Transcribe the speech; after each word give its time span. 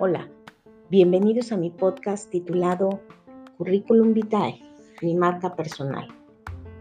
Hola, 0.00 0.28
bienvenidos 0.90 1.50
a 1.50 1.56
mi 1.56 1.70
podcast 1.70 2.30
titulado 2.30 3.00
Curriculum 3.56 4.14
Vitae, 4.14 4.62
mi 5.02 5.16
marca 5.16 5.56
personal. 5.56 6.06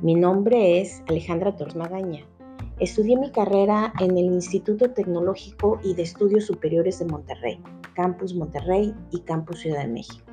Mi 0.00 0.14
nombre 0.14 0.80
es 0.80 1.02
Alejandra 1.08 1.56
Torsmagaña. 1.56 2.24
Estudié 2.78 3.16
mi 3.16 3.32
carrera 3.32 3.92
en 3.98 4.16
el 4.16 4.26
Instituto 4.26 4.92
Tecnológico 4.92 5.80
y 5.82 5.94
de 5.94 6.02
Estudios 6.02 6.46
Superiores 6.46 7.00
de 7.00 7.06
Monterrey, 7.06 7.60
Campus 7.94 8.32
Monterrey 8.32 8.94
y 9.10 9.18
Campus 9.22 9.58
Ciudad 9.58 9.80
de 9.80 9.88
México. 9.88 10.24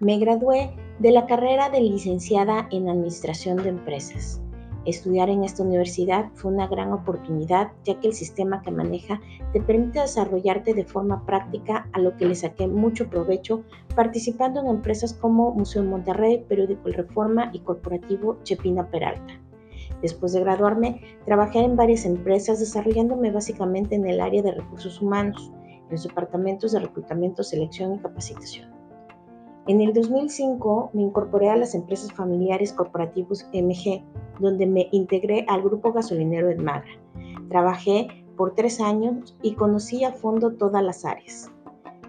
Me 0.00 0.18
gradué 0.18 0.74
de 0.98 1.12
la 1.12 1.26
carrera 1.26 1.70
de 1.70 1.80
licenciada 1.80 2.66
en 2.72 2.88
Administración 2.88 3.58
de 3.58 3.68
Empresas 3.68 4.42
Estudiar 4.86 5.28
en 5.28 5.44
esta 5.44 5.62
universidad 5.62 6.30
fue 6.34 6.52
una 6.52 6.66
gran 6.66 6.92
oportunidad 6.92 7.72
ya 7.84 8.00
que 8.00 8.08
el 8.08 8.14
sistema 8.14 8.62
que 8.62 8.70
maneja 8.70 9.20
te 9.52 9.60
permite 9.60 10.00
desarrollarte 10.00 10.72
de 10.72 10.84
forma 10.84 11.26
práctica 11.26 11.86
a 11.92 11.98
lo 11.98 12.16
que 12.16 12.24
le 12.24 12.34
saqué 12.34 12.66
mucho 12.66 13.10
provecho 13.10 13.62
participando 13.94 14.60
en 14.60 14.68
empresas 14.68 15.12
como 15.12 15.52
Museo 15.52 15.84
Monterrey, 15.84 16.44
Periódico 16.48 16.88
El 16.88 16.94
Reforma 16.94 17.50
y 17.52 17.58
Corporativo 17.60 18.38
Chepina 18.42 18.88
Peralta. 18.90 19.38
Después 20.00 20.32
de 20.32 20.40
graduarme, 20.40 21.02
trabajé 21.26 21.58
en 21.58 21.76
varias 21.76 22.06
empresas 22.06 22.58
desarrollándome 22.58 23.30
básicamente 23.30 23.96
en 23.96 24.06
el 24.06 24.20
área 24.20 24.40
de 24.40 24.52
recursos 24.52 25.02
humanos, 25.02 25.52
en 25.66 25.90
los 25.90 26.04
departamentos 26.04 26.72
de 26.72 26.80
reclutamiento, 26.80 27.42
selección 27.42 27.94
y 27.94 27.98
capacitación. 27.98 28.69
En 29.70 29.80
el 29.80 29.92
2005 29.92 30.90
me 30.94 31.02
incorporé 31.02 31.48
a 31.48 31.54
las 31.54 31.76
empresas 31.76 32.12
familiares 32.12 32.72
corporativos 32.72 33.46
MG, 33.52 34.02
donde 34.40 34.66
me 34.66 34.88
integré 34.90 35.44
al 35.46 35.62
grupo 35.62 35.92
gasolinero 35.92 36.50
Edmagra. 36.50 36.90
Trabajé 37.50 38.08
por 38.36 38.56
tres 38.56 38.80
años 38.80 39.38
y 39.42 39.52
conocí 39.52 40.02
a 40.02 40.10
fondo 40.10 40.54
todas 40.54 40.82
las 40.82 41.04
áreas. 41.04 41.52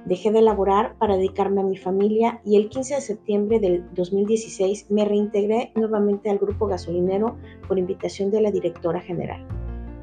Dejé 0.05 0.31
de 0.31 0.41
laborar 0.41 0.95
para 0.97 1.17
dedicarme 1.17 1.61
a 1.61 1.63
mi 1.63 1.77
familia 1.77 2.41
y 2.43 2.55
el 2.55 2.67
15 2.67 2.95
de 2.95 3.01
septiembre 3.01 3.59
del 3.59 3.85
2016 3.93 4.87
me 4.89 5.05
reintegré 5.05 5.71
nuevamente 5.75 6.31
al 6.31 6.39
grupo 6.39 6.65
gasolinero 6.65 7.37
por 7.67 7.77
invitación 7.77 8.31
de 8.31 8.41
la 8.41 8.49
directora 8.49 9.01
general. 9.01 9.45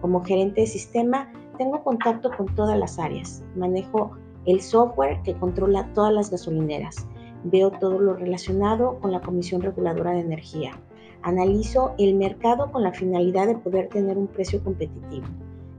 Como 0.00 0.22
gerente 0.22 0.60
de 0.60 0.68
sistema, 0.68 1.32
tengo 1.58 1.82
contacto 1.82 2.30
con 2.36 2.54
todas 2.54 2.78
las 2.78 3.00
áreas. 3.00 3.42
Manejo 3.56 4.12
el 4.46 4.60
software 4.60 5.20
que 5.24 5.34
controla 5.34 5.92
todas 5.92 6.12
las 6.12 6.30
gasolineras 6.30 7.04
Veo 7.44 7.70
todo 7.70 7.98
lo 7.98 8.14
relacionado 8.14 8.98
con 9.00 9.12
la 9.12 9.20
Comisión 9.20 9.62
Reguladora 9.62 10.12
de 10.12 10.20
Energía. 10.20 10.80
Analizo 11.22 11.94
el 11.98 12.14
mercado 12.14 12.70
con 12.70 12.82
la 12.82 12.92
finalidad 12.92 13.46
de 13.46 13.56
poder 13.56 13.88
tener 13.88 14.16
un 14.18 14.26
precio 14.26 14.62
competitivo. 14.62 15.26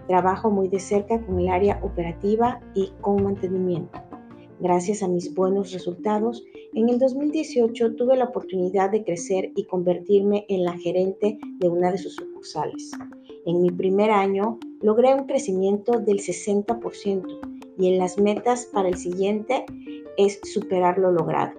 Trabajo 0.08 0.50
muy 0.50 0.68
de 0.68 0.80
cerca 0.80 1.20
con 1.22 1.40
el 1.40 1.50
área 1.50 1.80
operativa 1.82 2.60
y 2.74 2.92
con 3.02 3.24
mantenimiento. 3.24 4.00
Gracias 4.60 5.04
a 5.04 5.08
mis 5.08 5.34
buenos 5.34 5.72
resultados, 5.72 6.44
en 6.74 6.90
el 6.90 7.00
2018 7.00 7.96
tuve 7.96 8.18
la 8.18 8.26
oportunidad 8.26 8.92
de 8.92 9.04
crecer 9.04 9.52
y 9.56 9.64
convertirme 9.64 10.46
en 10.50 10.66
la 10.66 10.78
gerente 10.78 11.40
de 11.60 11.70
una 11.70 11.92
de 11.92 11.98
sus 11.98 12.16
sucursales. 12.16 12.92
En 13.46 13.62
mi 13.62 13.72
primer 13.72 14.12
año 14.12 14.60
logré 14.82 15.14
un 15.14 15.26
crecimiento 15.26 16.00
del 16.00 16.20
60% 16.20 17.40
y 17.78 17.88
en 17.88 17.98
las 18.00 18.20
metas 18.20 18.66
para 18.66 18.90
el 18.90 18.98
siguiente 18.98 19.66
es 20.20 20.38
superar 20.44 20.98
lo 20.98 21.14
logrado. 21.14 21.54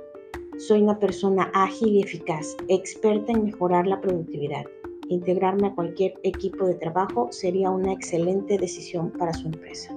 Soy 0.59 0.83
una 0.83 0.99
persona 0.99 1.51
ágil 1.55 1.95
y 1.95 2.03
eficaz, 2.03 2.55
experta 2.69 3.33
en 3.33 3.45
mejorar 3.45 3.87
la 3.87 3.99
productividad. 4.03 4.67
Integrarme 5.09 5.69
a 5.69 5.75
cualquier 5.75 6.13
equipo 6.25 6.67
de 6.67 6.75
trabajo 6.75 7.29
sería 7.31 7.71
una 7.71 7.95
excelente 7.95 8.59
decisión 8.59 9.11
para 9.13 9.33
su 9.33 9.47
empresa. 9.47 9.97